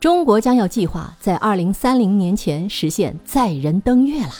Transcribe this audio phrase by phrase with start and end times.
[0.00, 4.32] 中国将要计划在二零三零年前实现载人登月啦。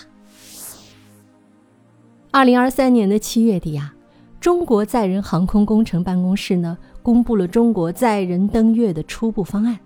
[2.31, 3.93] 二零二三年的七月底呀，
[4.41, 9.79] 中国载人航空工程办公室呢公布了中国载人登月的初步方案。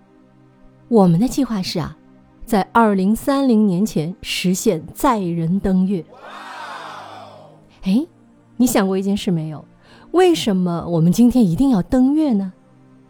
[0.87, 1.96] 我们的计划是啊，
[2.46, 6.04] 在二零三零年前实现载人登月。
[7.82, 8.06] 哎，
[8.56, 9.64] 你想过一件事没有？
[10.12, 12.52] 为什么我们今天一定要登月呢？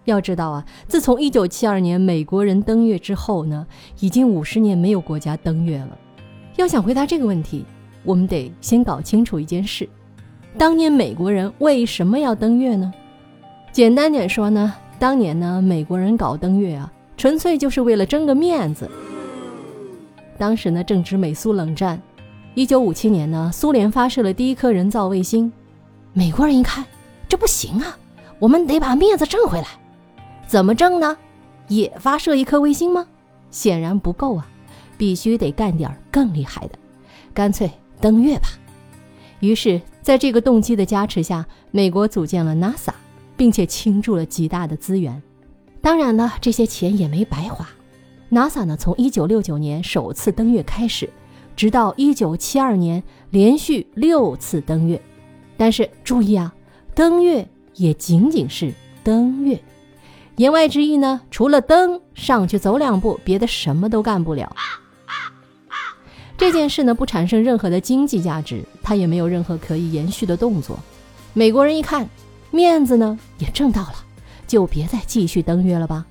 [0.04, 3.66] 要知道啊，自从一九七二年美国人登月之后呢，
[4.00, 5.98] 已经五十年没有国家登月了。
[6.56, 7.64] 要想回答这个问题，
[8.04, 9.88] 我们得先搞清楚一件事：
[10.58, 12.92] 当年美国人为什么要登月呢？
[13.72, 18.90] 简单点说呢，当年呢，美国人搞登月啊，纯粹就是为了争个面子。
[20.36, 22.00] 当时呢，正值美苏冷战，
[22.54, 25.52] 一九五七年呢，苏联发射了第一颗人造卫星，
[26.12, 26.84] 美国人一看。
[27.26, 27.98] 这不行啊！
[28.38, 29.66] 我们得把面子挣回来。
[30.46, 31.16] 怎么挣呢？
[31.68, 33.06] 也发射一颗卫星吗？
[33.50, 34.46] 显然不够啊！
[34.96, 36.78] 必须得干点更厉害的，
[37.32, 37.70] 干脆
[38.00, 38.48] 登月吧。
[39.40, 42.92] 于是，在这个动机的加持下，美国组建了 NASA，
[43.36, 45.20] 并且倾注了极大的资源。
[45.80, 47.68] 当然了，这些钱也没白花。
[48.30, 51.10] NASA 呢，从1969年首次登月开始，
[51.56, 55.00] 直到1972年连续六次登月。
[55.56, 56.54] 但是注意啊！
[56.94, 59.60] 登月也仅仅是登月，
[60.36, 64.54] 言外之意呢，除了登上去走两步，别的什么都干不了。
[66.36, 70.78] 这件事呢，不产生任何的经济价值，它也没有任何可以延续的动作。
[71.32, 72.08] 美国人一看，
[72.50, 73.94] 面子呢也挣到了，
[74.46, 76.04] 就别再继续登月了吧。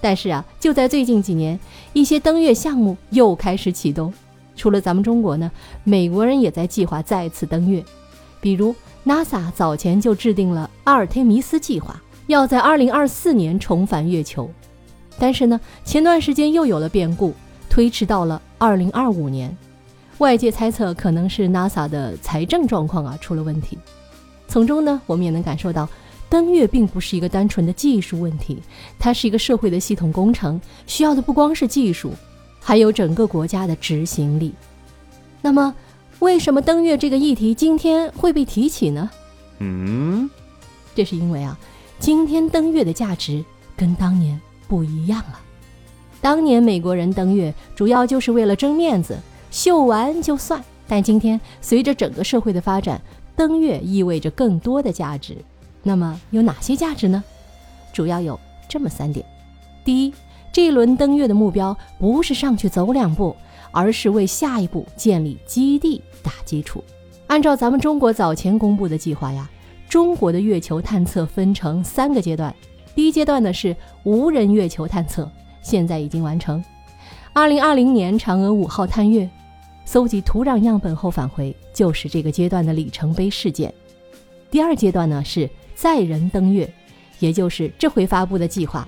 [0.00, 1.60] 但是啊，就在最近几年，
[1.92, 4.12] 一些登月项目又开始启动。
[4.56, 5.50] 除了咱们中国呢，
[5.84, 7.84] 美国人也在计划再次登月，
[8.40, 8.74] 比如。
[9.06, 11.98] NASA 早前就制定了阿尔忒弥斯计划，
[12.28, 14.48] 要在2024年重返月球。
[15.18, 17.34] 但是呢，前段时间又有了变故，
[17.68, 19.56] 推迟到了2025年。
[20.18, 23.76] 外界猜测可能是 NASA 的财政状况啊出了问题。
[24.46, 25.88] 从中呢，我们也能感受到，
[26.28, 28.58] 登月并不是一个单纯的技术问题，
[28.98, 32.12] 它是一个社会的系统工程，需要的不光是技术，
[32.60, 34.52] 还有整个国家的执行力。
[35.40, 35.74] 那么，
[36.18, 39.08] 为什么登月这个议题今天会被提起呢？
[39.58, 40.28] 嗯，
[40.94, 41.58] 这是因为啊，
[41.98, 43.44] 今天登月的价值
[43.76, 45.40] 跟当年不一样了。
[46.20, 49.18] 当年美国人登月主要就是为了争面子，
[49.50, 50.62] 秀完就算。
[50.86, 53.00] 但今天随着整个社会的发展，
[53.36, 55.36] 登月意味着更多的价值。
[55.82, 57.22] 那么有哪些价值呢？
[57.92, 58.38] 主要有
[58.68, 59.24] 这么三点：
[59.84, 60.12] 第一，
[60.52, 63.36] 这一轮登月的目标不是上去走两步。
[63.70, 66.82] 而是为下一步建立基地打基础。
[67.26, 69.48] 按照咱们中国早前公布的计划呀，
[69.88, 72.54] 中国的月球探测分成三个阶段。
[72.94, 75.30] 第一阶段呢是无人月球探测，
[75.62, 76.62] 现在已经完成。
[77.32, 79.28] 二零二零年嫦娥五号探月，
[79.84, 83.72] 搜集土壤样本后返回，就是这个阶段的里程碑事件。
[84.50, 86.68] 第二阶段呢是载人登月，
[87.18, 88.86] 也就是这回发布的计划。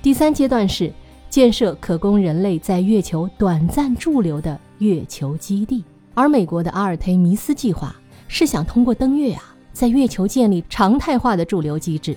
[0.00, 0.92] 第三阶段是。
[1.30, 5.84] 建设可供人类在月球短暂驻留的月球基地，
[6.14, 7.94] 而美国的阿尔忒弥斯计划
[8.28, 12.16] 是想通过登月啊，在月球建立常态化的驻留机制。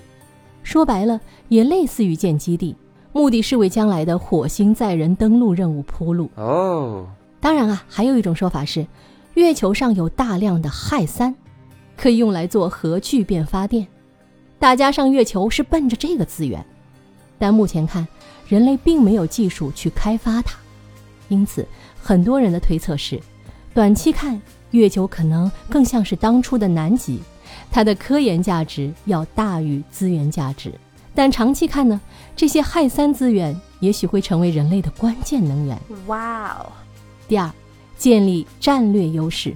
[0.64, 2.74] 说白了，也类似于建基地，
[3.12, 6.28] 目的是为将来的火星载人登陆任务铺路。
[6.34, 7.06] 哦，
[7.38, 8.84] 当然啊，还有一种说法是，
[9.34, 11.32] 月球上有大量的氦三，
[11.96, 13.86] 可以用来做核聚变发电。
[14.58, 16.66] 大家上月球是奔着这个资源，
[17.38, 18.04] 但目前看。
[18.48, 20.58] 人类并没有技术去开发它，
[21.28, 21.64] 因此
[22.02, 23.20] 很多人的推测是，
[23.72, 24.42] 短期看
[24.72, 27.20] 月球可能更像是当初的南极，
[27.70, 30.72] 它的科研价值要大于资源价值。
[31.14, 32.00] 但长期看呢，
[32.34, 35.78] 这些氦三资源也许会成为人类的关键能源。
[36.06, 36.72] 哇哦！
[37.28, 37.50] 第二，
[37.98, 39.54] 建立战略优势。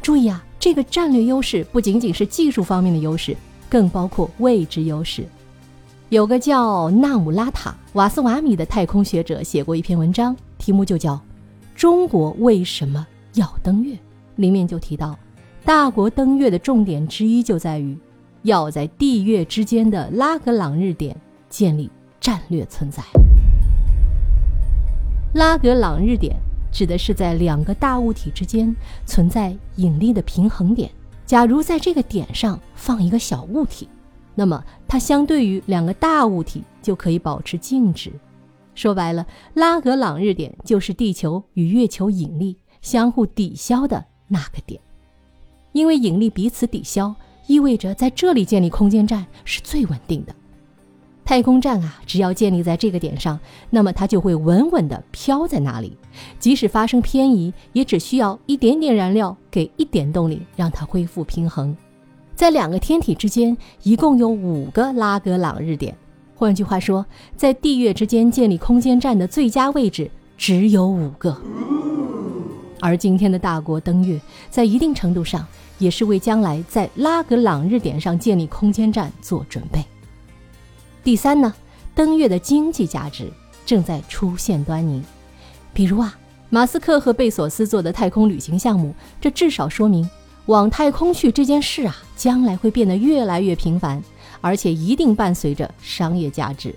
[0.00, 3.36] 注意啊，这个战略优势不仅仅是技术方面的优势，
[3.68, 5.26] 更包括位置优势。
[6.10, 11.14] 有个叫纳姆拉塔瓦斯瓦米的太空学者写过一篇文章，题目就叫
[11.74, 13.94] 《中国为什么要登月》。
[14.36, 15.18] 里面就提到，
[15.68, 17.94] 大国登月的重点之一就在于
[18.44, 21.14] 要在地月之间的拉格朗日点
[21.50, 23.02] 建立战略存在。
[25.34, 26.34] 拉格朗日点
[26.72, 28.74] 指的是在两个大物体之间
[29.04, 30.90] 存在引力的平衡点。
[31.26, 33.86] 假如在这个点上放一个小物体。
[34.34, 38.10] 那么，它相对于两个大物体就可以保持静止。
[38.74, 44.80] 说白了，拉格朗日点就是地球与月球引力相互抵消的那个点。
[45.72, 47.14] 因为引力彼此抵消，
[47.46, 50.34] 意味着在这里建立空间站是最稳定的。
[51.24, 53.38] 太空站啊，只要建立在这个点上，
[53.68, 55.94] 那么它就会稳稳地飘在那里，
[56.38, 61.76] 即使发生偏移，也只需要一点点燃料给一点动力，让它恢复平衡。
[62.34, 65.94] 在两个天体之间，一共有五个拉格朗日点。
[66.34, 67.04] 换句话说，
[67.36, 71.36] 在地月之间建立空间站的最佳位置只有五个。
[72.80, 74.20] 而今天的大国登月，
[74.50, 75.46] 在一定程度上
[75.78, 79.84] 也是为将来在拉格朗日点上建立空间站做准备。
[81.02, 81.52] 第三呢，
[81.94, 83.32] 登月的经济价值
[83.64, 85.02] 正在出现端倪。
[85.72, 86.16] 比如啊，
[86.50, 90.08] 马斯克和贝索斯做的太空旅行项目，这至少说明
[90.46, 94.02] 往太空去这件事啊，将来会变得越来越频繁，
[94.40, 96.74] 而且一定伴随着商业价值。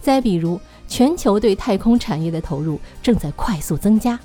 [0.00, 0.58] 再比如，
[0.88, 4.18] 全球对太空产业的投入正在快速增加。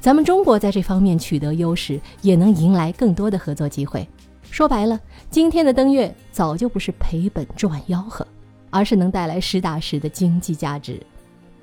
[0.00, 4.06] 咱们中国在这方面取得优势，也能迎来更多的合作机会。
[4.50, 4.98] 说白了，
[5.28, 8.26] 今天的登月早就不是赔本赚吆喝，
[8.70, 11.00] 而是能带来实打实的经济价值。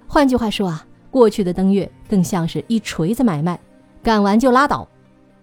[0.06, 3.60] 换句话说啊，过去的登月更像是一锤子买卖，
[4.04, 4.86] 干完就拉倒；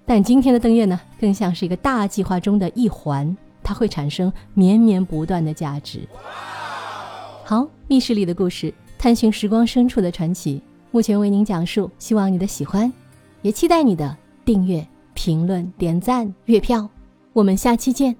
[0.07, 6.07] 但今天的登月呢，更像是一个大计划中的一环，它会产生绵绵不断的价值。
[7.45, 10.63] 好，密室里的故事，探寻时光深处的传奇。
[10.93, 12.93] 目前为您讲述，希望你的喜欢，
[13.41, 16.87] 也期待你的订阅、评论、点赞、月票。
[17.33, 18.15] 我们下期见。